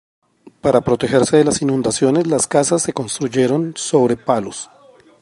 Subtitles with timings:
[0.61, 4.67] Para protegerse de las inundaciones, las casas se construyeron sobre palos.